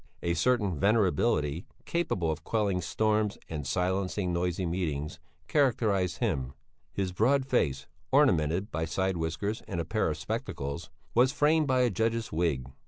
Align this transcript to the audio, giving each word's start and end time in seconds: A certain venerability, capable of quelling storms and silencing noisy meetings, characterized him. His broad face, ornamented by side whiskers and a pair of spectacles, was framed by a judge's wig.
A 0.23 0.33
certain 0.33 0.79
venerability, 0.79 1.65
capable 1.85 2.31
of 2.31 2.43
quelling 2.43 2.81
storms 2.81 3.37
and 3.47 3.67
silencing 3.67 4.33
noisy 4.33 4.65
meetings, 4.65 5.19
characterized 5.47 6.17
him. 6.17 6.53
His 6.91 7.11
broad 7.11 7.45
face, 7.45 7.85
ornamented 8.11 8.71
by 8.71 8.85
side 8.85 9.15
whiskers 9.17 9.61
and 9.67 9.79
a 9.79 9.85
pair 9.85 10.09
of 10.09 10.17
spectacles, 10.17 10.89
was 11.13 11.31
framed 11.31 11.67
by 11.67 11.81
a 11.81 11.91
judge's 11.91 12.31
wig. 12.31 12.67